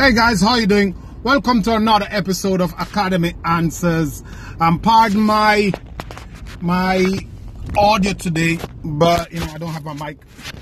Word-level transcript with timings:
Hey 0.00 0.12
guys, 0.12 0.40
how 0.40 0.54
you 0.54 0.66
doing? 0.66 0.96
Welcome 1.22 1.62
to 1.64 1.76
another 1.76 2.06
episode 2.08 2.62
of 2.62 2.72
Academy 2.78 3.34
Answers. 3.44 4.22
Um, 4.58 4.78
pardon 4.78 5.20
my 5.20 5.72
my 6.62 7.18
audio 7.76 8.14
today, 8.14 8.58
but 8.82 9.30
you 9.30 9.40
know 9.40 9.46
I 9.52 9.58
don't 9.58 9.72
have 9.72 9.84
my 9.84 9.92
mic, 9.92 10.16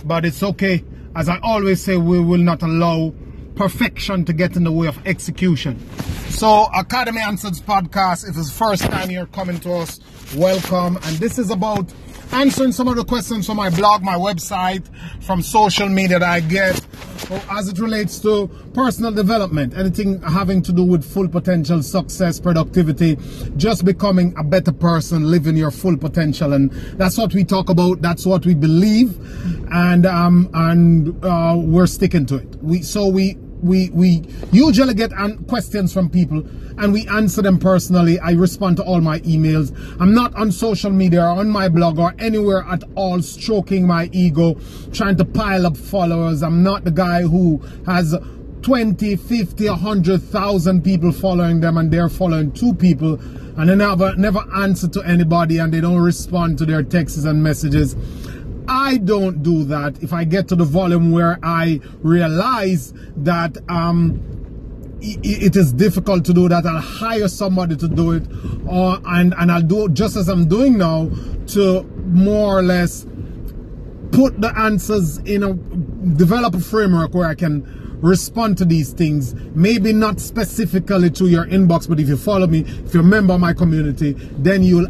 but 0.05 0.25
it's 0.25 0.43
okay. 0.43 0.83
As 1.15 1.29
I 1.29 1.39
always 1.39 1.81
say, 1.81 1.97
we 1.97 2.19
will 2.19 2.41
not 2.41 2.65
allow 2.65 3.15
perfection 3.55 4.25
to 4.25 4.33
get 4.33 4.57
in 4.57 4.65
the 4.65 4.73
way 4.73 4.89
of 4.89 4.99
execution. 5.07 5.89
So, 6.31 6.65
Academy 6.77 7.21
Answers 7.21 7.61
podcast. 7.61 8.29
If 8.29 8.37
it's 8.37 8.49
the 8.49 8.59
first 8.59 8.83
time 8.83 9.09
you're 9.09 9.27
coming 9.27 9.61
to 9.61 9.73
us, 9.75 10.01
welcome. 10.35 10.97
And 11.05 11.17
this 11.19 11.39
is 11.39 11.51
about 11.51 11.95
answering 12.33 12.73
some 12.73 12.89
of 12.89 12.97
the 12.97 13.05
questions 13.05 13.47
from 13.47 13.59
my 13.59 13.71
blog, 13.71 14.03
my 14.03 14.17
website, 14.17 14.85
from 15.23 15.43
social 15.43 15.89
media 15.89 16.19
that 16.19 16.29
I 16.29 16.41
get 16.41 16.88
as 17.31 17.69
it 17.69 17.79
relates 17.79 18.19
to 18.21 18.49
personal 18.75 19.13
development, 19.13 19.77
anything 19.77 20.21
having 20.23 20.63
to 20.63 20.73
do 20.73 20.85
with 20.85 21.05
full 21.05 21.29
potential, 21.29 21.83
success, 21.83 22.41
productivity, 22.41 23.17
just 23.57 23.85
becoming 23.85 24.35
a 24.39 24.45
better 24.45 24.73
person, 24.73 25.31
living 25.31 25.57
your 25.57 25.71
full 25.71 25.97
potential, 25.97 26.53
and 26.53 26.71
that's 26.99 27.19
what 27.19 27.35
we 27.35 27.45
talk 27.45 27.69
about. 27.69 28.01
That's 28.01 28.25
what 28.27 28.47
we 28.47 28.55
believe, 28.55 29.19
and 29.71 30.07
um, 30.07 30.49
and 30.55 31.25
uh, 31.25 31.57
we're 31.59 31.87
sticking 31.87 32.27
to 32.27 32.37
it. 32.37 32.57
We 32.63 32.83
so 32.83 33.09
we 33.09 33.37
we 33.63 33.91
we 33.91 34.25
usually 34.53 34.95
get 34.95 35.13
questions 35.47 35.93
from 35.93 36.09
people 36.09 36.39
and 36.79 36.93
we 36.93 37.07
answer 37.09 37.43
them 37.43 37.59
personally. 37.59 38.19
I 38.21 38.33
respond 38.33 38.77
to 38.79 38.85
all 38.85 39.01
my 39.01 39.21
emails. 39.21 39.73
I'm 40.01 40.15
not 40.15 40.35
on 40.35 40.53
social 40.53 40.91
media 40.91 41.23
or 41.23 41.41
on 41.41 41.49
my 41.51 41.69
blog 41.69 41.99
or 41.99 42.15
anywhere 42.19 42.65
at 42.69 42.85
all 42.95 43.21
stroking 43.23 43.87
my 43.87 44.09
ego 44.13 44.57
trying 44.93 45.17
to 45.17 45.25
pile 45.25 45.67
up 45.67 45.77
followers. 45.77 46.43
I'm 46.43 46.63
not 46.63 46.85
the 46.85 46.91
guy 46.91 47.23
who 47.23 47.59
has 47.87 48.15
20 48.63 49.17
50 49.17 49.69
100,000 49.69 50.83
people 50.83 51.13
following 51.13 51.61
them 51.61 51.77
and 51.79 51.91
they're 51.93 52.09
following 52.09 52.51
two 52.53 52.75
people 52.75 53.15
and 53.57 53.69
they 53.69 53.75
never 53.75 54.15
never 54.17 54.45
answer 54.57 54.89
to 54.89 55.03
anybody 55.03 55.59
and 55.59 55.73
they 55.73 55.81
don't 55.81 56.01
respond 56.01 56.59
to 56.59 56.67
their 56.67 56.83
texts 56.83 57.25
and 57.25 57.43
messages 57.43 57.95
I 58.69 58.99
don't 58.99 59.43
do 59.43 59.65
that 59.65 60.03
if 60.03 60.13
I 60.13 60.25
get 60.25 60.49
to 60.49 60.57
the 60.57 60.65
volume 60.65 61.11
where 61.11 61.39
I 61.43 61.81
realize 62.03 62.93
that 63.17 63.57
um, 63.69 64.21
it 65.01 65.57
is 65.57 65.73
difficult 65.73 66.25
to 66.27 66.35
do 66.35 66.49
that. 66.49 66.67
I'll 66.67 66.81
hire 66.81 67.29
somebody 67.29 67.77
to 67.77 67.89
do 67.89 68.13
it, 68.13 68.25
or 68.67 68.99
and 69.07 69.35
and 69.39 69.51
I'll 69.51 69.63
do 69.63 69.87
it 69.87 69.95
just 69.95 70.17
as 70.17 70.29
I'm 70.29 70.49
doing 70.49 70.77
now 70.77 71.11
to 71.49 71.83
more 71.83 72.59
or 72.59 72.63
less 72.63 73.07
put 74.13 74.41
the 74.41 74.53
answers 74.57 75.19
in 75.19 75.43
a 75.43 75.55
develop 76.17 76.55
a 76.55 76.61
framework 76.61 77.15
where 77.15 77.29
I 77.29 77.35
can 77.35 77.99
respond 78.01 78.59
to 78.59 78.65
these 78.65 78.93
things. 78.93 79.35
Maybe 79.55 79.93
not 79.93 80.21
specifically 80.21 81.11
to 81.11 81.27
your 81.27 81.47
inbox, 81.47 81.89
but 81.89 82.01
if 82.01 82.09
you 82.09 82.17
follow 82.17 82.47
me, 82.47 82.61
if 82.61 82.95
you're 82.95 83.03
a 83.03 83.07
member 83.07 83.35
of 83.35 83.41
my 83.41 83.53
community, 83.53 84.13
then 84.13 84.63
you'll 84.63 84.89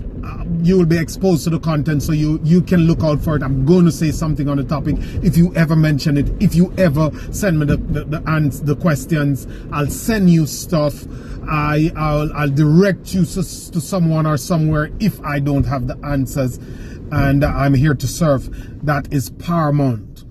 you 0.63 0.79
will 0.79 0.87
be 0.87 0.99
exposed 0.99 1.45
to 1.45 1.51
the 1.51 1.61
content 1.61 2.03
so 2.03 2.13
you 2.13 2.41
you 2.43 2.61
can 2.61 2.81
look 2.81 3.03
out 3.03 3.21
for 3.21 3.37
it. 3.37 3.43
I'm 3.43 3.65
going 3.65 3.85
to 3.85 3.93
say 3.93 4.11
something 4.11 4.49
on 4.49 4.57
the 4.57 4.65
topic. 4.65 4.97
If 5.23 5.37
you 5.37 5.55
ever 5.55 5.77
mention 5.77 6.17
it 6.17 6.31
if 6.41 6.55
you 6.55 6.73
ever 6.79 7.11
send 7.33 7.59
me 7.59 7.67
the 7.67 7.77
the, 7.77 8.05
the, 8.05 8.61
the 8.65 8.77
questions 8.77 9.47
i'll 9.73 9.89
send 9.89 10.31
you 10.31 10.47
stuff. 10.47 11.05
I 11.51 11.91
i'll, 11.97 12.33
I'll 12.35 12.51
direct 12.51 13.15
you 13.15 13.25
to, 13.25 13.37
to 13.37 13.81
someone 13.81 14.27
or 14.27 14.37
somewhere 14.37 14.91
if 15.01 15.21
i 15.23 15.39
don't 15.39 15.65
have 15.65 15.87
the 15.87 15.97
answers. 16.05 16.59
And 17.11 17.45
i'm 17.45 17.75
here 17.75 17.95
to 17.95 18.07
serve. 18.07 18.85
That 18.85 19.13
is 19.13 19.31
paramount. 19.31 20.25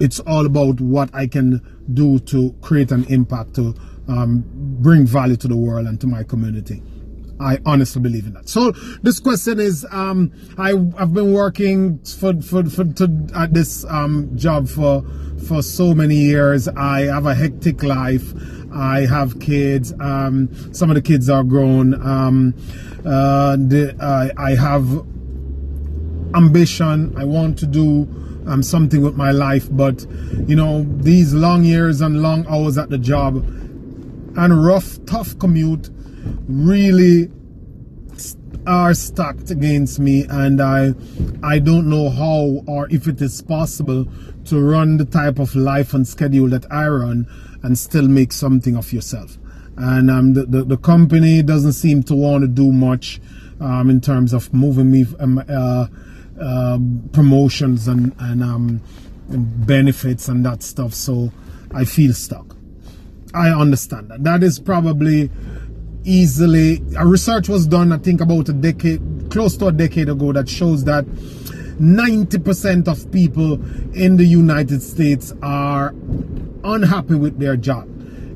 It's 0.00 0.20
all 0.20 0.46
about 0.46 0.80
what 0.80 1.14
i 1.14 1.26
can 1.26 1.60
do 1.92 2.18
to 2.18 2.54
create 2.62 2.90
an 2.90 3.04
impact 3.04 3.54
to 3.54 3.74
um, 4.08 4.44
bring 4.80 5.06
value 5.06 5.36
to 5.36 5.48
the 5.48 5.56
world 5.56 5.86
and 5.86 6.00
to 6.00 6.06
my 6.06 6.22
community 6.22 6.82
I 7.40 7.58
honestly 7.66 8.00
believe 8.00 8.26
in 8.26 8.34
that. 8.34 8.48
So 8.48 8.72
this 9.02 9.20
question 9.20 9.60
is, 9.60 9.86
um, 9.90 10.32
I 10.58 10.70
have 10.98 11.12
been 11.12 11.32
working 11.32 11.98
for 11.98 12.40
for, 12.40 12.64
for 12.64 12.84
to, 12.84 13.28
at 13.34 13.52
this 13.52 13.84
um, 13.86 14.36
job 14.36 14.68
for 14.68 15.04
for 15.46 15.62
so 15.62 15.94
many 15.94 16.16
years. 16.16 16.68
I 16.68 17.02
have 17.02 17.26
a 17.26 17.34
hectic 17.34 17.82
life. 17.82 18.32
I 18.72 19.06
have 19.06 19.40
kids. 19.40 19.94
Um, 20.00 20.74
some 20.74 20.90
of 20.90 20.96
the 20.96 21.02
kids 21.02 21.30
are 21.30 21.44
grown. 21.44 21.94
Um, 21.94 22.54
uh, 23.00 23.56
the, 23.56 23.96
uh, 24.00 24.28
I 24.36 24.54
have 24.54 24.84
ambition. 26.34 27.14
I 27.16 27.24
want 27.24 27.58
to 27.60 27.66
do 27.66 28.08
um, 28.46 28.62
something 28.62 29.02
with 29.02 29.16
my 29.16 29.30
life, 29.30 29.68
but 29.70 30.06
you 30.46 30.56
know 30.56 30.84
these 30.98 31.34
long 31.34 31.64
years 31.64 32.00
and 32.00 32.22
long 32.22 32.46
hours 32.48 32.78
at 32.78 32.90
the 32.90 32.98
job 32.98 33.44
and 34.36 34.64
rough, 34.64 34.98
tough 35.06 35.38
commute 35.38 35.90
really 36.48 37.30
are 38.66 38.94
stacked 38.94 39.50
against 39.50 40.00
me 40.00 40.24
and 40.28 40.60
I 40.60 40.92
I 41.42 41.60
don't 41.60 41.88
know 41.88 42.10
how 42.10 42.64
or 42.66 42.88
if 42.90 43.06
it 43.06 43.20
is 43.22 43.40
possible 43.40 44.06
to 44.46 44.60
run 44.60 44.96
the 44.96 45.04
type 45.04 45.38
of 45.38 45.54
life 45.54 45.94
and 45.94 46.06
schedule 46.06 46.48
that 46.48 46.70
I 46.70 46.88
run 46.88 47.26
and 47.62 47.78
still 47.78 48.08
make 48.08 48.32
something 48.32 48.76
of 48.76 48.92
yourself. 48.92 49.38
And 49.76 50.10
um, 50.10 50.34
the, 50.34 50.46
the, 50.46 50.64
the 50.64 50.76
company 50.76 51.42
doesn't 51.42 51.74
seem 51.74 52.02
to 52.04 52.14
want 52.14 52.42
to 52.42 52.48
do 52.48 52.72
much 52.72 53.20
um, 53.60 53.90
in 53.90 54.00
terms 54.00 54.32
of 54.32 54.52
moving 54.54 54.90
me 54.90 55.04
um, 55.18 55.38
uh, 55.48 55.86
uh, 56.40 56.78
promotions 57.12 57.88
and, 57.88 58.14
and, 58.18 58.42
um, 58.42 58.80
and 59.28 59.66
benefits 59.66 60.28
and 60.28 60.44
that 60.46 60.62
stuff. 60.62 60.94
So 60.94 61.32
I 61.74 61.84
feel 61.84 62.14
stuck. 62.14 62.55
I 63.34 63.50
understand 63.50 64.10
that. 64.10 64.24
That 64.24 64.42
is 64.42 64.58
probably 64.58 65.30
easily. 66.04 66.82
A 66.96 67.06
research 67.06 67.48
was 67.48 67.66
done, 67.66 67.92
I 67.92 67.98
think, 67.98 68.20
about 68.20 68.48
a 68.48 68.52
decade, 68.52 69.30
close 69.30 69.56
to 69.58 69.66
a 69.66 69.72
decade 69.72 70.08
ago, 70.08 70.32
that 70.32 70.48
shows 70.48 70.84
that 70.84 71.04
90% 71.04 72.88
of 72.88 73.10
people 73.12 73.54
in 73.94 74.16
the 74.16 74.24
United 74.24 74.82
States 74.82 75.34
are 75.42 75.94
unhappy 76.64 77.14
with 77.14 77.38
their 77.38 77.56
job. 77.56 77.88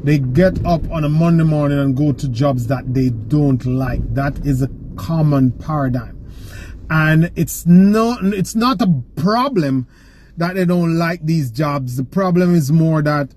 They 0.04 0.18
get 0.18 0.64
up 0.64 0.90
on 0.90 1.04
a 1.04 1.08
Monday 1.08 1.44
morning 1.44 1.78
and 1.78 1.96
go 1.96 2.12
to 2.12 2.28
jobs 2.28 2.66
that 2.68 2.92
they 2.92 3.10
don't 3.10 3.64
like. 3.64 4.14
That 4.14 4.46
is 4.46 4.62
a 4.62 4.70
common 4.96 5.52
paradigm. 5.52 6.16
And 6.90 7.30
it's 7.36 7.66
not 7.66 8.24
it's 8.24 8.54
not 8.54 8.82
a 8.82 9.02
problem 9.16 9.86
that 10.36 10.54
they 10.54 10.64
don't 10.64 10.96
like 10.96 11.24
these 11.24 11.50
jobs. 11.50 11.96
The 11.96 12.04
problem 12.04 12.54
is 12.54 12.72
more 12.72 13.02
that 13.02 13.34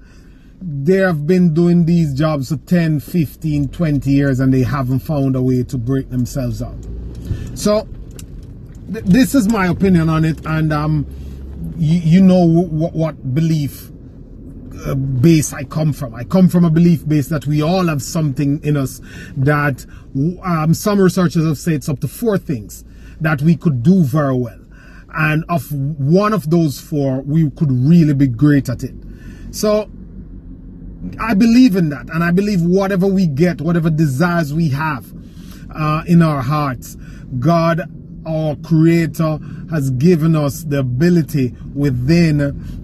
they 0.65 0.97
have 0.97 1.27
been 1.27 1.53
doing 1.53 1.85
these 1.85 2.13
jobs 2.13 2.49
for 2.49 2.57
10, 2.57 3.01
15, 3.01 3.67
20 3.67 4.09
years 4.09 4.39
and 4.39 4.53
they 4.53 4.63
haven't 4.63 4.99
found 4.99 5.35
a 5.35 5.41
way 5.41 5.63
to 5.63 5.77
break 5.77 6.09
themselves 6.09 6.61
out. 6.61 6.77
So, 7.55 7.87
th 8.91 9.03
this 9.05 9.35
is 9.35 9.47
my 9.49 9.67
opinion 9.67 10.09
on 10.09 10.25
it, 10.25 10.45
and 10.45 10.71
um, 10.71 11.05
you, 11.77 11.99
you 11.99 12.21
know 12.21 12.45
what, 12.45 12.93
what 12.93 13.33
belief 13.33 13.91
uh, 14.85 14.95
base 14.95 15.53
I 15.53 15.63
come 15.63 15.93
from. 15.93 16.15
I 16.15 16.23
come 16.23 16.47
from 16.49 16.65
a 16.65 16.69
belief 16.69 17.07
base 17.07 17.27
that 17.29 17.45
we 17.45 17.61
all 17.61 17.87
have 17.87 18.01
something 18.01 18.63
in 18.63 18.77
us 18.77 19.01
that 19.37 19.85
um, 20.43 20.73
some 20.73 20.99
researchers 20.99 21.45
have 21.45 21.57
said 21.57 21.73
it's 21.73 21.89
up 21.89 21.99
to 22.01 22.07
four 22.07 22.37
things 22.37 22.83
that 23.21 23.41
we 23.41 23.55
could 23.55 23.83
do 23.83 24.03
very 24.03 24.35
well. 24.35 24.59
And 25.15 25.45
of 25.47 25.71
one 25.71 26.33
of 26.33 26.49
those 26.49 26.79
four, 26.81 27.21
we 27.21 27.49
could 27.51 27.71
really 27.71 28.13
be 28.13 28.27
great 28.27 28.67
at 28.69 28.83
it. 28.83 28.95
So 29.51 29.89
I 31.19 31.33
believe 31.33 31.75
in 31.75 31.89
that. 31.89 32.09
And 32.09 32.23
I 32.23 32.31
believe 32.31 32.61
whatever 32.61 33.07
we 33.07 33.27
get, 33.27 33.61
whatever 33.61 33.89
desires 33.89 34.53
we 34.53 34.69
have 34.69 35.11
uh, 35.73 36.03
in 36.07 36.21
our 36.21 36.41
hearts, 36.41 36.95
God, 37.39 37.81
our 38.25 38.55
Creator, 38.57 39.39
has 39.69 39.91
given 39.91 40.35
us 40.35 40.63
the 40.63 40.79
ability 40.79 41.53
within 41.73 42.37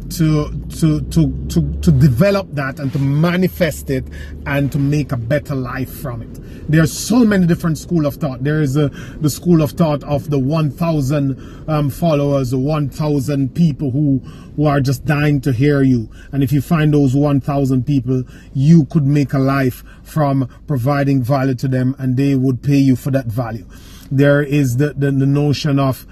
to, 0.10 0.52
to, 0.70 1.02
to, 1.02 1.48
to, 1.50 1.74
to 1.82 1.92
develop 1.92 2.48
that 2.54 2.80
and 2.80 2.92
to 2.94 3.00
manifest 3.00 3.90
it 3.90 4.06
and 4.46 4.72
to 4.72 4.80
make 4.80 5.12
a 5.12 5.18
better 5.18 5.56
life 5.56 5.94
from 5.94 6.22
it. 6.22 6.70
There 6.70 6.82
are 6.82 6.88
so 6.88 7.26
many 7.26 7.48
different 7.48 7.78
school 7.78 8.06
of 8.06 8.16
thought. 8.16 8.44
There 8.44 8.62
is 8.62 8.76
a, 8.76 8.90
the 9.22 9.30
school 9.30 9.62
of 9.62 9.72
thought 9.72 10.04
of 10.04 10.30
the 10.30 10.40
1,000 10.40 11.66
um, 11.68 11.90
followers, 11.90 12.52
the 12.52 12.58
1,000 12.58 13.54
people 13.54 13.92
who, 13.92 14.20
who 14.56 14.66
are 14.66 14.80
just 14.80 15.06
dying 15.06 15.42
to 15.42 15.52
hear 15.52 15.84
you. 15.84 16.10
And 16.32 16.44
if 16.44 16.52
you 16.52 16.62
find 16.62 16.94
those 16.94 17.16
1,000 17.16 17.86
people, 17.86 18.24
you 18.54 18.86
could 18.86 19.06
make 19.06 19.34
a 19.34 19.40
life 19.40 19.84
from 20.04 20.50
providing 20.68 21.24
value 21.24 21.56
to 21.56 21.68
them 21.68 21.96
and 22.00 22.18
they 22.18 22.36
would 22.36 22.62
pay 22.64 22.78
you 22.78 22.96
for 22.96 23.12
that 23.12 23.28
value. 23.28 23.66
There 24.12 24.42
is 24.42 24.78
the, 24.78 24.94
the, 24.94 25.12
the 25.12 25.26
notion 25.26 25.80
of 25.80 26.06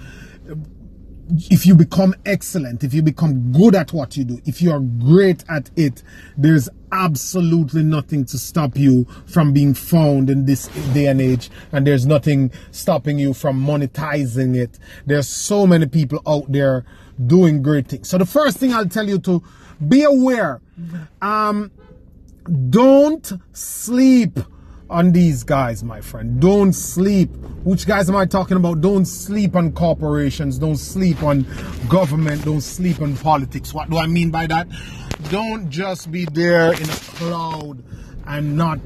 if 1.50 1.66
you 1.66 1.76
become 1.76 2.16
excellent, 2.26 2.84
if 2.84 2.94
you 2.94 3.02
become 3.02 3.52
good 3.52 3.76
at 3.76 3.92
what 3.92 4.16
you 4.16 4.24
do, 4.24 4.40
if 4.46 4.62
you 4.62 4.72
are 4.72 4.80
great 4.80 5.44
at 5.50 5.70
it, 5.76 6.02
there's 6.38 6.70
absolutely 6.92 7.84
nothing 7.84 8.24
to 8.24 8.38
stop 8.38 8.78
you 8.78 9.06
from 9.26 9.52
being 9.52 9.74
found 9.74 10.30
in 10.30 10.46
this 10.46 10.68
day 10.94 11.08
and 11.08 11.20
age. 11.20 11.50
And 11.74 11.86
there's 11.86 12.06
nothing 12.06 12.52
stopping 12.72 13.20
you 13.20 13.34
from 13.34 13.62
monetizing 13.62 14.56
it. 14.56 14.80
There's 15.06 15.28
so 15.28 15.68
many 15.68 15.86
people 15.86 16.22
out 16.26 16.50
there 16.50 16.86
doing 17.26 17.62
great 17.62 17.88
things. 17.90 18.08
So 18.08 18.18
the 18.18 18.26
first 18.26 18.58
thing 18.58 18.74
I'll 18.74 18.88
tell 18.88 19.08
you 19.10 19.20
to 19.20 19.44
be 19.86 20.04
aware, 20.04 20.62
um, 21.22 21.72
Don't 22.70 23.34
sleep 23.52 24.40
on 24.90 25.12
these 25.12 25.44
guys, 25.44 25.84
my 25.84 26.02
friend. 26.02 26.40
Don't 26.40 26.74
sleep. 26.74 27.30
Which 27.64 27.86
guys 27.86 28.10
am 28.10 28.16
I 28.16 28.26
talking 28.26 28.58
about? 28.58 28.82
Don't 28.82 29.06
sleep 29.06 29.56
on 29.56 29.72
corporations. 29.74 30.58
Don't 30.58 30.78
sleep 30.78 31.24
on 31.24 31.46
government. 31.90 32.46
Don't 32.46 32.62
sleep 32.62 33.02
on 33.02 33.18
politics. 33.18 33.74
What 33.74 33.90
do 33.90 33.98
I 33.98 34.08
mean 34.08 34.32
by 34.32 34.48
that? 34.48 34.68
Don't 35.30 35.70
just 35.70 36.12
be 36.12 36.26
there 36.26 36.72
in 36.72 36.84
a 36.84 36.96
cloud 37.18 37.84
and 38.26 38.56
not 38.56 38.80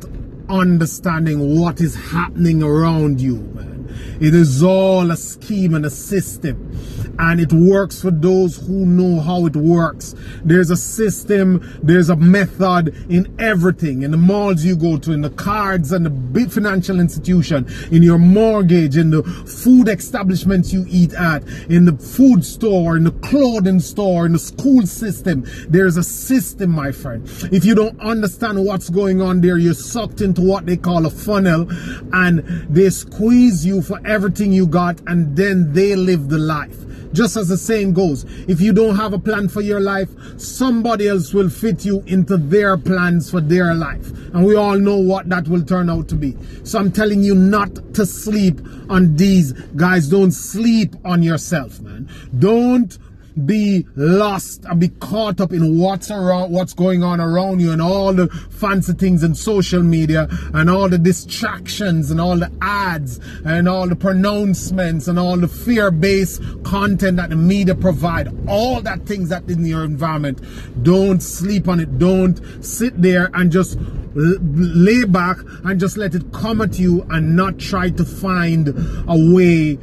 understanding 0.49 1.59
what 1.59 1.79
is 1.79 1.95
happening 1.95 2.63
around 2.63 3.21
you, 3.21 3.37
man. 3.37 3.87
It 4.19 4.35
is 4.35 4.63
all 4.63 5.11
a 5.11 5.17
scheme 5.17 5.73
and 5.73 5.85
a 5.85 5.89
system. 5.89 6.71
And 7.19 7.39
it 7.39 7.53
works 7.53 8.01
for 8.01 8.11
those 8.11 8.57
who 8.57 8.85
know 8.85 9.19
how 9.19 9.45
it 9.45 9.55
works. 9.55 10.15
There's 10.43 10.69
a 10.69 10.77
system, 10.77 11.79
there's 11.83 12.09
a 12.09 12.15
method 12.15 12.95
in 13.09 13.33
everything. 13.39 14.03
In 14.03 14.11
the 14.11 14.17
malls 14.17 14.63
you 14.63 14.75
go 14.75 14.97
to, 14.97 15.11
in 15.11 15.21
the 15.21 15.29
cards 15.29 15.91
and 15.91 16.05
the 16.05 16.09
big 16.09 16.51
financial 16.51 16.99
institution, 16.99 17.67
in 17.91 18.03
your 18.03 18.17
mortgage, 18.17 18.97
in 18.97 19.11
the 19.11 19.23
food 19.23 19.87
establishments 19.87 20.73
you 20.73 20.85
eat 20.89 21.13
at, 21.13 21.43
in 21.69 21.85
the 21.85 21.97
food 21.97 22.45
store, 22.45 22.97
in 22.97 23.03
the 23.03 23.11
clothing 23.11 23.79
store, 23.79 24.25
in 24.25 24.33
the 24.33 24.39
school 24.39 24.85
system. 24.85 25.45
There's 25.67 25.97
a 25.97 26.03
system, 26.03 26.71
my 26.71 26.91
friend. 26.91 27.27
If 27.51 27.65
you 27.65 27.75
don't 27.75 27.99
understand 27.99 28.65
what's 28.65 28.89
going 28.89 29.21
on 29.21 29.41
there, 29.41 29.57
you're 29.57 29.73
sucked 29.73 30.21
into 30.21 30.41
what 30.41 30.65
they 30.65 30.77
call 30.77 31.05
a 31.05 31.09
funnel 31.09 31.67
and 32.13 32.39
they 32.69 32.89
squeeze 32.89 33.65
you 33.65 33.81
for 33.81 33.99
everything 34.05 34.51
you 34.51 34.67
got 34.67 34.99
and 35.07 35.35
then 35.35 35.73
they 35.73 35.95
live 35.95 36.29
the 36.29 36.37
life. 36.37 36.77
Just 37.13 37.35
as 37.37 37.49
the 37.49 37.57
saying 37.57 37.93
goes, 37.93 38.23
if 38.47 38.61
you 38.61 38.73
don't 38.73 38.95
have 38.95 39.13
a 39.13 39.19
plan 39.19 39.49
for 39.49 39.61
your 39.61 39.81
life, 39.81 40.09
somebody 40.37 41.07
else 41.07 41.33
will 41.33 41.49
fit 41.49 41.83
you 41.85 42.03
into 42.07 42.37
their 42.37 42.77
plans 42.77 43.29
for 43.29 43.41
their 43.41 43.73
life. 43.73 44.11
And 44.33 44.45
we 44.45 44.55
all 44.55 44.77
know 44.77 44.97
what 44.97 45.27
that 45.29 45.47
will 45.47 45.63
turn 45.63 45.89
out 45.89 46.07
to 46.09 46.15
be. 46.15 46.37
So 46.63 46.79
I'm 46.79 46.91
telling 46.91 47.23
you 47.23 47.35
not 47.35 47.93
to 47.95 48.05
sleep 48.05 48.59
on 48.89 49.15
these 49.15 49.51
guys. 49.75 50.07
Don't 50.07 50.31
sleep 50.31 50.95
on 51.03 51.21
yourself, 51.23 51.79
man. 51.81 52.09
Don't 52.39 52.97
be 53.45 53.85
lost 53.95 54.65
and 54.65 54.79
be 54.79 54.89
caught 54.89 55.39
up 55.39 55.51
in 55.51 55.79
what's 55.79 56.11
around 56.11 56.51
what's 56.51 56.73
going 56.73 57.03
on 57.03 57.19
around 57.19 57.59
you 57.59 57.71
and 57.71 57.81
all 57.81 58.13
the 58.13 58.27
fancy 58.49 58.93
things 58.93 59.23
in 59.23 59.33
social 59.35 59.81
media 59.81 60.27
and 60.53 60.69
all 60.69 60.89
the 60.89 60.97
distractions 60.97 62.11
and 62.11 62.19
all 62.19 62.37
the 62.37 62.51
ads 62.61 63.19
and 63.45 63.67
all 63.67 63.87
the 63.87 63.95
pronouncements 63.95 65.07
and 65.07 65.17
all 65.17 65.37
the 65.37 65.47
fear-based 65.47 66.41
content 66.63 67.17
that 67.17 67.29
the 67.29 67.35
media 67.35 67.75
provide. 67.75 68.27
All 68.47 68.81
that 68.81 69.05
things 69.05 69.29
that 69.29 69.49
in 69.49 69.65
your 69.65 69.83
environment. 69.83 70.41
Don't 70.83 71.21
sleep 71.21 71.67
on 71.67 71.79
it. 71.79 71.97
Don't 71.97 72.39
sit 72.63 73.01
there 73.01 73.29
and 73.33 73.51
just 73.51 73.77
lay 74.13 75.03
back 75.05 75.37
and 75.63 75.79
just 75.79 75.97
let 75.97 76.15
it 76.15 76.31
come 76.33 76.61
at 76.61 76.77
you 76.77 77.05
and 77.09 77.35
not 77.35 77.57
try 77.57 77.89
to 77.89 78.03
find 78.03 78.69
a 79.07 79.33
way 79.33 79.77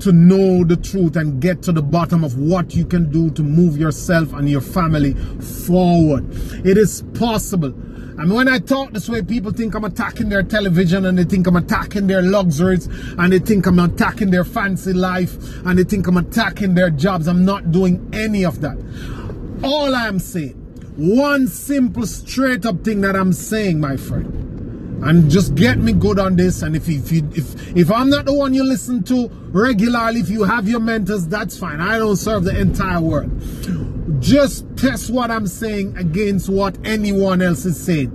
to 0.00 0.12
know 0.12 0.64
the 0.64 0.76
truth 0.76 1.16
and 1.16 1.40
get 1.40 1.62
to 1.62 1.72
the 1.72 1.82
bottom 1.82 2.24
of 2.24 2.38
what 2.38 2.74
you 2.74 2.84
can 2.84 3.10
do 3.10 3.30
to 3.30 3.42
move 3.42 3.76
yourself 3.76 4.32
and 4.32 4.48
your 4.48 4.60
family 4.60 5.14
forward. 5.14 6.26
It 6.64 6.76
is 6.76 7.02
possible. 7.14 7.74
And 8.18 8.32
when 8.32 8.48
I 8.48 8.58
talk 8.58 8.90
this 8.92 9.08
way, 9.08 9.22
people 9.22 9.52
think 9.52 9.74
I'm 9.74 9.84
attacking 9.84 10.28
their 10.28 10.42
television 10.42 11.04
and 11.04 11.16
they 11.16 11.22
think 11.22 11.46
I'm 11.46 11.54
attacking 11.54 12.08
their 12.08 12.20
luxuries 12.20 12.86
and 13.16 13.32
they 13.32 13.38
think 13.38 13.66
I'm 13.66 13.78
attacking 13.78 14.32
their 14.32 14.44
fancy 14.44 14.92
life 14.92 15.36
and 15.64 15.78
they 15.78 15.84
think 15.84 16.08
I'm 16.08 16.16
attacking 16.16 16.74
their 16.74 16.90
jobs. 16.90 17.28
I'm 17.28 17.44
not 17.44 17.70
doing 17.70 18.10
any 18.12 18.44
of 18.44 18.60
that. 18.62 18.76
All 19.62 19.94
I'm 19.94 20.18
saying, 20.18 20.54
one 20.96 21.46
simple 21.46 22.06
straight 22.06 22.66
up 22.66 22.82
thing 22.82 23.02
that 23.02 23.14
I'm 23.14 23.32
saying, 23.32 23.78
my 23.78 23.96
friend, 23.96 24.37
and 25.02 25.30
just 25.30 25.54
get 25.54 25.78
me 25.78 25.92
good 25.92 26.18
on 26.18 26.36
this. 26.36 26.62
And 26.62 26.76
if 26.76 26.88
if 26.88 27.12
you, 27.12 27.28
if 27.34 27.76
if 27.76 27.90
i'm 27.90 28.10
not 28.10 28.24
the 28.24 28.34
one 28.34 28.54
you 28.54 28.64
listen 28.64 29.02
to 29.04 29.28
regularly 29.50 30.20
if 30.20 30.28
you 30.28 30.44
have 30.44 30.68
your 30.68 30.80
mentors 30.80 31.26
that's 31.26 31.58
fine. 31.58 31.80
I 31.80 31.98
don't 31.98 32.16
serve 32.16 32.44
the 32.44 32.58
entire 32.58 33.00
world 33.00 33.30
just 34.20 34.64
test 34.76 35.10
what 35.10 35.30
I'm 35.30 35.46
saying 35.46 35.96
against 35.96 36.48
what 36.48 36.78
anyone 36.86 37.42
else 37.42 37.64
is 37.64 37.78
saying. 37.80 38.08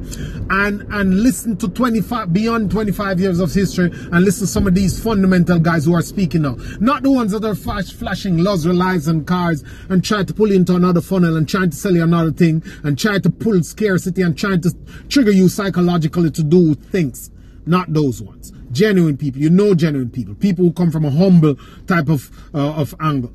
And 0.49 0.81
and 0.93 1.21
listen 1.21 1.55
to 1.57 1.67
25 1.67 2.33
beyond 2.33 2.71
25 2.71 3.19
years 3.19 3.39
of 3.39 3.53
history 3.53 3.91
and 3.93 4.25
listen 4.25 4.45
to 4.45 4.51
some 4.51 4.67
of 4.67 4.75
these 4.75 5.01
fundamental 5.01 5.59
guys 5.59 5.85
who 5.85 5.93
are 5.93 6.01
speaking 6.01 6.41
now. 6.41 6.57
Not 6.79 7.03
the 7.03 7.11
ones 7.11 7.31
that 7.31 7.45
are 7.45 7.55
flash, 7.55 7.93
flashing 7.93 8.37
luxury 8.37 8.73
lives 8.73 9.07
and 9.07 9.25
cars 9.25 9.63
and 9.89 10.03
trying 10.03 10.25
to 10.25 10.33
pull 10.33 10.49
you 10.49 10.55
into 10.55 10.75
another 10.75 11.01
funnel 11.01 11.37
and 11.37 11.47
trying 11.47 11.69
to 11.69 11.75
sell 11.77 11.93
you 11.93 12.03
another 12.03 12.31
thing 12.31 12.63
and 12.83 12.97
trying 12.97 13.21
to 13.21 13.29
pull 13.29 13.61
scarcity 13.63 14.21
and 14.21 14.37
trying 14.37 14.61
to 14.61 14.75
trigger 15.09 15.31
you 15.31 15.47
psychologically 15.47 16.31
to 16.31 16.43
do 16.43 16.75
things. 16.75 17.29
Not 17.65 17.93
those 17.93 18.21
ones. 18.21 18.51
Genuine 18.71 19.17
people. 19.17 19.41
You 19.41 19.49
know 19.49 19.75
genuine 19.75 20.09
people. 20.09 20.35
People 20.35 20.65
who 20.65 20.73
come 20.73 20.91
from 20.91 21.05
a 21.05 21.11
humble 21.11 21.55
type 21.87 22.09
of 22.09 22.31
uh, 22.53 22.73
of 22.73 22.95
angle. 22.99 23.31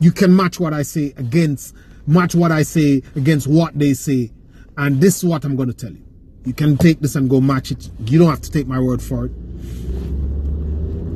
You 0.00 0.12
can 0.12 0.34
match 0.34 0.60
what 0.60 0.72
I 0.72 0.82
say 0.82 1.12
against 1.16 1.74
match 2.08 2.34
what 2.34 2.50
I 2.50 2.62
say 2.62 3.02
against 3.14 3.46
what 3.46 3.78
they 3.78 3.94
say. 3.94 4.32
And 4.76 5.00
this 5.00 5.18
is 5.18 5.24
what 5.24 5.44
I'm 5.44 5.56
going 5.56 5.68
to 5.68 5.74
tell 5.74 5.92
you. 5.92 6.02
You 6.44 6.54
can 6.54 6.76
take 6.76 7.00
this 7.00 7.14
and 7.14 7.28
go 7.28 7.40
match 7.40 7.70
it. 7.70 7.90
You 8.06 8.18
don't 8.18 8.30
have 8.30 8.40
to 8.40 8.50
take 8.50 8.66
my 8.66 8.80
word 8.80 9.02
for 9.02 9.26
it. 9.26 9.32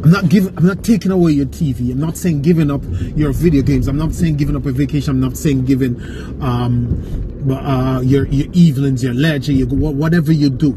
I'm 0.04 0.10
not 0.10 0.28
giving 0.28 0.56
I'm 0.58 0.66
not 0.66 0.82
taking 0.82 1.12
away 1.12 1.30
your 1.30 1.46
TV. 1.46 1.92
I'm 1.92 2.00
not 2.00 2.16
saying 2.16 2.42
giving 2.42 2.72
up 2.72 2.82
your 3.16 3.32
video 3.32 3.62
games. 3.62 3.86
I'm 3.86 3.96
not 3.96 4.12
saying 4.12 4.36
giving 4.36 4.56
up 4.56 4.66
a 4.66 4.72
vacation. 4.72 5.10
I'm 5.12 5.20
not 5.20 5.36
saying 5.36 5.64
giving 5.64 5.94
um, 6.42 7.50
uh, 7.50 8.00
your 8.00 8.26
your 8.26 8.48
evenings, 8.52 9.04
your 9.04 9.14
leisure, 9.14 9.52
your, 9.52 9.68
whatever 9.68 10.32
you 10.32 10.50
do. 10.50 10.70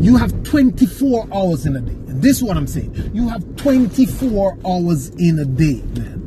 You 0.00 0.16
have 0.16 0.42
24 0.42 1.28
hours 1.32 1.64
in 1.64 1.76
a 1.76 1.80
day. 1.80 1.92
And 1.92 2.22
this 2.22 2.36
is 2.36 2.42
what 2.42 2.58
I'm 2.58 2.66
saying. 2.66 3.10
You 3.14 3.28
have 3.30 3.56
24 3.56 4.58
hours 4.66 5.08
in 5.18 5.38
a 5.38 5.46
day, 5.46 5.82
man. 5.96 6.18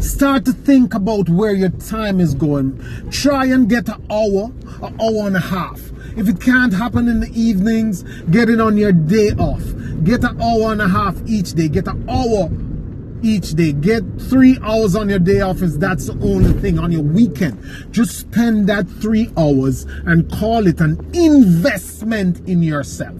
Start 0.00 0.46
to 0.46 0.52
think 0.52 0.94
about 0.94 1.28
where 1.28 1.52
your 1.52 1.68
time 1.68 2.20
is 2.20 2.34
going. 2.34 2.80
Try 3.10 3.46
and 3.46 3.68
get 3.68 3.86
an 3.88 4.02
hour, 4.10 4.50
an 4.82 4.98
hour 4.98 5.26
and 5.26 5.36
a 5.36 5.40
half. 5.40 5.78
If 6.16 6.26
it 6.26 6.40
can't 6.40 6.72
happen 6.72 7.06
in 7.06 7.20
the 7.20 7.30
evenings, 7.38 8.02
get 8.30 8.48
it 8.48 8.60
on 8.60 8.78
your 8.78 8.92
day 8.92 9.30
off. 9.32 9.62
Get 10.02 10.24
an 10.24 10.40
hour 10.40 10.72
and 10.72 10.80
a 10.80 10.88
half 10.88 11.16
each 11.26 11.52
day. 11.52 11.68
Get 11.68 11.86
an 11.86 12.08
hour 12.08 12.48
each 13.22 13.50
day. 13.54 13.72
Get 13.72 14.02
three 14.18 14.58
hours 14.62 14.96
on 14.96 15.08
your 15.08 15.18
day 15.18 15.40
off 15.40 15.62
if 15.62 15.74
that's 15.74 16.06
the 16.06 16.12
only 16.24 16.52
thing 16.54 16.78
on 16.78 16.92
your 16.92 17.02
weekend. 17.02 17.62
Just 17.90 18.18
spend 18.18 18.68
that 18.68 18.88
three 18.88 19.30
hours 19.36 19.84
and 20.06 20.30
call 20.30 20.66
it 20.66 20.80
an 20.80 20.98
investment 21.14 22.48
in 22.48 22.62
yourself. 22.62 23.18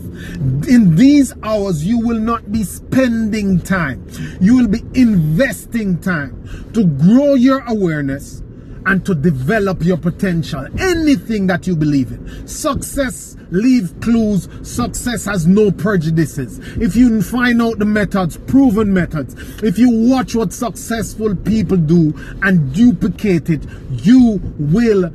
In 0.68 0.96
these 0.96 1.32
hours, 1.42 1.84
you 1.84 1.98
will 1.98 2.20
not 2.20 2.50
be 2.52 2.64
spending 2.64 3.60
time. 3.60 4.06
You 4.40 4.56
will 4.56 4.68
be 4.68 4.82
investing 4.94 5.98
time 5.98 6.70
to 6.74 6.84
grow 6.84 7.34
your 7.34 7.60
awareness 7.66 8.42
and 8.86 9.04
to 9.06 9.14
develop 9.14 9.82
your 9.82 9.96
potential. 9.96 10.66
Anything 10.78 11.46
that 11.48 11.66
you 11.66 11.76
believe 11.76 12.12
in. 12.12 12.46
Success 12.46 13.36
leave 13.50 14.00
clues. 14.00 14.48
Success 14.62 15.24
has 15.24 15.46
no 15.46 15.70
prejudices. 15.70 16.58
If 16.80 16.96
you 16.96 17.22
find 17.22 17.60
out 17.60 17.78
the 17.78 17.84
methods, 17.84 18.36
proven 18.36 18.92
methods, 18.92 19.34
if 19.62 19.78
you 19.78 19.90
watch 19.90 20.34
what 20.34 20.52
successful 20.52 21.34
people 21.36 21.76
do 21.76 22.14
and 22.42 22.72
duplicate 22.74 23.50
it, 23.50 23.62
you 23.90 24.40
will 24.58 25.10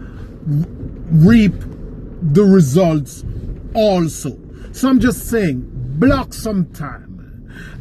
reap 1.12 1.53
the 2.22 2.43
results 2.43 3.24
also. 3.74 4.38
So 4.72 4.89
I'm 4.89 5.00
just 5.00 5.29
saying, 5.29 5.63
block 6.00 6.34
some 6.34 6.65
time. 6.74 7.14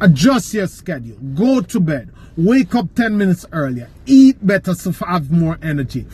Adjust 0.01 0.53
your 0.53 0.67
schedule. 0.67 1.17
Go 1.35 1.61
to 1.61 1.79
bed. 1.79 2.11
Wake 2.37 2.75
up 2.75 2.93
10 2.95 3.17
minutes 3.17 3.45
earlier. 3.53 3.89
Eat 4.05 4.45
better 4.45 4.75
to 4.75 4.91
have 5.05 5.31
more 5.31 5.57
energy. 5.61 6.05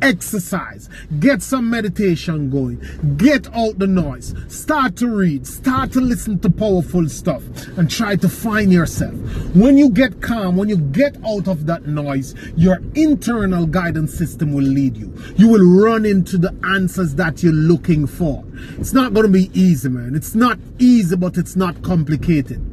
Exercise. 0.00 0.88
Get 1.20 1.42
some 1.42 1.68
meditation 1.68 2.48
going. 2.48 2.80
Get 3.18 3.54
out 3.54 3.78
the 3.78 3.86
noise. 3.86 4.34
Start 4.48 4.96
to 4.96 5.08
read. 5.08 5.46
Start 5.46 5.92
to 5.92 6.00
listen 6.00 6.38
to 6.40 6.50
powerful 6.50 7.06
stuff 7.10 7.42
and 7.76 7.90
try 7.90 8.16
to 8.16 8.28
find 8.28 8.72
yourself. 8.72 9.14
When 9.54 9.76
you 9.76 9.90
get 9.90 10.22
calm, 10.22 10.56
when 10.56 10.70
you 10.70 10.78
get 10.78 11.18
out 11.26 11.46
of 11.46 11.66
that 11.66 11.86
noise, 11.86 12.34
your 12.56 12.78
internal 12.94 13.66
guidance 13.66 14.14
system 14.14 14.54
will 14.54 14.64
lead 14.64 14.96
you. 14.96 15.12
You 15.36 15.48
will 15.48 15.82
run 15.84 16.06
into 16.06 16.38
the 16.38 16.54
answers 16.64 17.14
that 17.16 17.42
you're 17.42 17.52
looking 17.52 18.06
for. 18.06 18.44
It's 18.78 18.94
not 18.94 19.12
going 19.12 19.26
to 19.26 19.32
be 19.32 19.50
easy, 19.52 19.90
man. 19.90 20.14
It's 20.14 20.34
not 20.34 20.58
easy, 20.78 21.16
but 21.16 21.36
it's 21.36 21.54
not 21.54 21.82
complicated. 21.82 22.65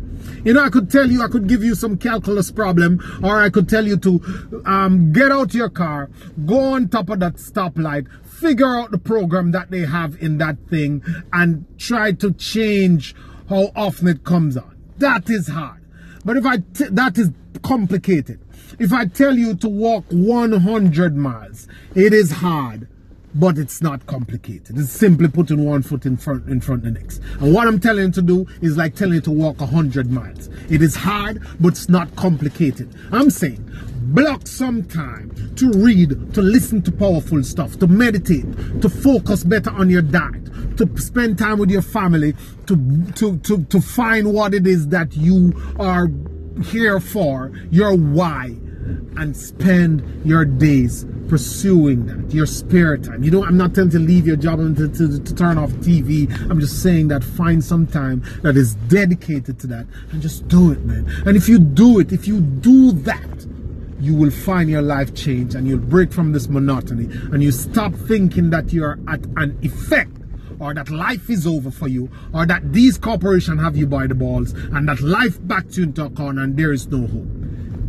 You 0.43 0.53
know, 0.53 0.62
I 0.62 0.69
could 0.69 0.91
tell 0.91 1.09
you, 1.09 1.21
I 1.21 1.27
could 1.29 1.47
give 1.47 1.63
you 1.63 1.73
some 1.73 1.97
calculus 1.97 2.51
problem, 2.51 3.01
or 3.23 3.39
I 3.39 3.50
could 3.50 3.69
tell 3.69 3.88
you 3.88 3.95
to 3.97 4.62
um, 4.65 5.13
get 5.13 5.31
out 5.31 5.53
your 5.53 5.69
car, 5.69 6.09
go 6.45 6.73
on 6.73 6.89
top 6.89 7.09
of 7.09 7.19
that 7.21 7.35
stoplight, 7.35 8.07
figure 8.25 8.75
out 8.75 8.91
the 8.91 8.97
program 8.97 9.51
that 9.51 9.71
they 9.71 9.85
have 9.85 10.21
in 10.21 10.39
that 10.39 10.57
thing, 10.69 11.01
and 11.31 11.65
try 11.77 12.12
to 12.12 12.33
change 12.33 13.15
how 13.47 13.71
often 13.75 14.09
it 14.09 14.25
comes 14.25 14.57
on. 14.57 14.75
That 14.97 15.29
is 15.29 15.47
hard. 15.47 15.81
But 16.25 16.38
if 16.38 16.45
I, 16.45 16.57
that 16.91 17.17
is 17.17 17.31
complicated. 17.62 18.39
If 18.79 18.91
I 18.91 19.05
tell 19.05 19.38
you 19.38 19.55
to 19.55 19.69
walk 19.69 20.05
100 20.09 21.15
miles, 21.15 21.67
it 21.95 22.13
is 22.13 22.31
hard. 22.31 22.88
But 23.36 23.58
it's 23.58 23.82
not 23.82 24.06
complicated. 24.06 24.78
It's 24.78 24.92
simply 24.92 25.28
putting 25.28 25.63
one 25.66 25.82
foot 25.82 26.06
in 26.06 26.18
front 26.18 26.48
in 26.48 26.62
front 26.62 26.86
of 26.86 26.94
the 26.94 27.00
next. 27.00 27.22
And 27.40 27.54
what 27.54 27.68
I'm 27.68 27.80
telling 27.80 28.06
you 28.06 28.12
to 28.12 28.22
do 28.22 28.48
is 28.62 28.78
like 28.78 28.96
telling 28.96 29.16
you 29.16 29.22
to 29.22 29.32
walk 29.32 29.62
a 29.62 29.66
hundred 29.66 30.12
miles. 30.12 30.50
It 30.70 30.82
is 30.82 30.96
hard, 30.96 31.42
but 31.60 31.70
it's 31.70 31.90
not 31.90 32.16
complicated. 32.16 32.94
I'm 33.12 33.30
saying 33.30 33.70
block 34.13 34.48
some 34.48 34.84
time 34.84 35.32
to 35.56 35.72
read, 35.72 36.34
to 36.34 36.42
listen 36.42 36.82
to 36.84 36.92
powerful 36.92 37.44
stuff, 37.44 37.80
to 37.80 37.88
meditate, 37.88 38.46
to 38.82 38.90
focus 38.90 39.44
better 39.44 39.72
on 39.72 39.90
your 39.90 40.02
diet, 40.02 40.46
to 40.78 40.90
spend 40.98 41.38
time 41.38 41.58
with 41.58 41.72
your 41.72 41.82
family, 41.82 42.34
to 42.68 43.06
to 43.16 43.38
to, 43.40 43.63
to 43.66 43.82
find 43.82 44.34
what 44.34 44.54
it 44.54 44.68
is 44.68 44.90
that 44.90 45.16
you 45.16 45.54
are 45.80 46.10
here 46.63 47.00
for, 47.00 47.52
your 47.72 47.96
why 47.96 48.56
and 49.18 49.36
spend 49.36 50.25
your 50.25 50.46
days 50.46 51.06
pursuing 51.28 52.06
that, 52.06 52.34
your 52.34 52.46
spare 52.46 52.98
time. 52.98 53.24
You 53.24 53.32
know, 53.32 53.44
I'm 53.44 53.58
not 53.58 53.74
telling 53.74 53.90
to 53.92 54.00
leave 54.00 54.28
your 54.28 54.36
job 54.36 54.60
and 54.60 54.75
to, 54.78 54.88
to, 54.88 55.20
to, 55.20 55.36
turn 55.36 55.58
off 55.58 55.72
TV. 55.72 56.30
I'm 56.50 56.60
just 56.60 56.84
saying 56.84 57.08
that 57.08 57.24
find 57.24 57.63
some 57.63 57.88
time 57.88 58.24
that 58.42 58.56
is 58.58 58.75
dedicated 58.88 59.60
to 59.60 59.68
that 59.68 59.88
and 60.12 60.22
just 60.22 60.48
do 60.48 60.72
it, 60.72 60.84
man. 60.86 61.06
And 61.25 61.36
if 61.36 61.48
you 61.50 61.60
do 61.60 62.00
it, 62.00 62.12
if 62.12 62.28
you 62.28 62.42
do 62.42 62.92
that, 62.92 63.48
you 64.00 64.16
will 64.16 64.32
find 64.32 64.70
your 64.70 64.82
life 64.82 65.16
change 65.16 65.56
and 65.56 65.68
you'll 65.68 65.80
break 65.80 66.12
from 66.12 66.34
this 66.34 66.50
monotony 66.50 67.06
and 67.32 67.42
you 67.42 67.52
stop 67.52 67.94
thinking 67.94 68.50
that 68.50 68.74
you're 68.74 69.00
at 69.08 69.25
an 69.38 69.58
effect 69.62 70.12
or 70.60 70.74
that 70.74 70.90
life 70.90 71.30
is 71.30 71.48
over 71.48 71.72
for 71.72 71.88
you 71.88 72.10
or 72.34 72.46
that 72.46 72.74
these 72.74 72.98
corporations 72.98 73.62
have 73.62 73.78
you 73.78 73.88
by 73.88 74.06
the 74.08 74.16
balls 74.16 74.52
and 74.54 74.88
that 74.88 75.00
life 75.02 75.38
backs 75.48 75.78
you 75.78 75.84
into 75.84 76.06
a 76.06 76.10
corner 76.10 76.44
and 76.44 76.58
there 76.58 76.74
is 76.74 76.88
no 76.88 77.08
hope. 77.08 77.42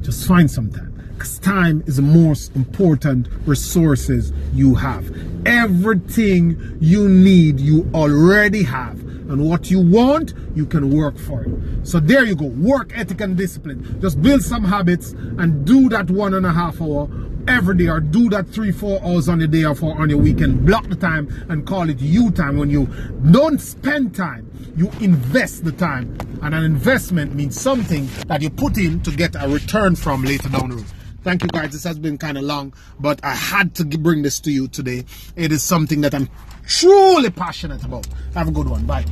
Just 0.05 0.29
find 0.29 0.51
some 0.51 0.71
time. 0.71 0.93
Because 1.15 1.39
time 1.39 1.83
is 1.87 1.97
the 1.97 2.03
most 2.03 2.55
important 2.55 3.27
resources 3.47 4.35
you 4.53 4.75
have. 4.75 5.11
Everything 5.47 6.77
you 6.79 7.09
need, 7.09 7.59
you 7.59 7.91
already 7.95 8.63
have. 8.65 9.01
And 9.01 9.49
what 9.49 9.71
you 9.71 9.81
want, 9.81 10.35
you 10.55 10.67
can 10.67 10.95
work 10.95 11.17
for 11.17 11.45
it. 11.45 11.87
So 11.87 12.01
there 12.01 12.27
you 12.27 12.37
go. 12.37 12.49
Work 12.49 12.93
ethic 12.95 13.23
and 13.23 13.35
discipline. 13.35 13.99
Just 14.03 14.21
build 14.21 14.43
some 14.43 14.65
habits 14.65 15.13
and 15.13 15.65
do 15.65 15.89
that 15.89 16.11
one 16.11 16.35
and 16.35 16.45
a 16.45 16.53
half 16.53 16.83
hour 16.83 17.09
every 17.49 17.77
day 17.77 17.89
or 17.89 18.01
do 18.01 18.29
that 18.31 18.49
three, 18.49 18.73
four 18.73 19.03
hours 19.03 19.29
on 19.29 19.39
the 19.39 19.49
day 19.49 19.65
or 19.65 19.75
four 19.75 20.01
on 20.01 20.11
your 20.11 20.19
weekend. 20.19 20.67
Block 20.67 20.89
the 20.89 20.97
time 20.97 21.29
and 21.49 21.67
call 21.67 21.89
it 21.89 22.01
you 22.01 22.31
time. 22.31 22.57
When 22.57 22.71
you 22.71 22.87
don't 23.31 23.61
spend 23.61 24.15
time, 24.15 24.51
you 24.77 24.91
invest 25.01 25.65
the 25.65 25.73
time. 25.73 26.17
And 26.43 26.55
an 26.55 26.65
investment 26.65 27.35
means 27.35 27.61
something 27.61 28.09
that 28.27 28.43
you 28.43 28.51
put 28.51 28.77
in 28.77 29.01
to 29.03 29.11
get 29.11 29.35
a 29.39 29.49
return 29.49 29.97
from 29.97 30.25
later 30.25 30.49
down 30.49 30.71
the 30.71 30.77
road. 30.77 30.87
Thank 31.23 31.43
you 31.43 31.49
guys. 31.49 31.73
This 31.73 31.85
has 31.85 31.99
been 31.99 32.19
kind 32.19 32.37
of 32.37 32.45
long, 32.45 32.75
but 33.01 33.19
I 33.25 33.35
had 33.35 33.75
to 33.77 33.85
bring 33.85 34.23
this 34.23 34.41
to 34.41 34.51
you 34.51 34.69
today. 34.69 35.05
It 35.37 35.53
is 35.53 35.63
something 35.63 36.03
that 36.03 36.15
I'm 36.15 36.29
truly 36.67 37.31
passionate 37.31 37.83
about. 37.83 38.07
Have 38.35 38.49
a 38.49 38.53
good 38.53 38.69
one. 38.69 38.85
Bye. 38.85 39.07